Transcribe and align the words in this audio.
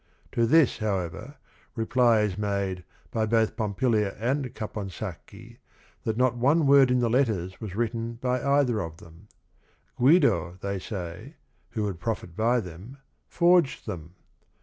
To 0.31 0.47
this, 0.47 0.79
however, 0.79 1.35
reply 1.75 2.21
is 2.21 2.35
made 2.35 2.83
by 3.11 3.27
both 3.27 3.55
Pompilia 3.55 4.15
and 4.17 4.51
Caponsacchi, 4.55 5.59
that 6.05 6.17
not 6.17 6.35
one 6.35 6.65
word 6.65 6.89
in 6.89 7.01
the 7.01 7.07
letters 7.07 7.61
was 7.61 7.75
written 7.75 8.13
by 8.15 8.41
either 8.43 8.79
of 8.79 8.97
them. 8.97 9.27
Guido, 9.97 10.57
they 10.61 10.79
say, 10.79 11.35
who 11.73 11.83
would 11.83 11.99
profit 11.99 12.35
by 12.35 12.59
them, 12.59 12.97
forged 13.27 13.85
them. 13.85 14.15